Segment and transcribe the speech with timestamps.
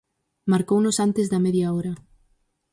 [0.51, 1.93] Marcounos antes da media hora.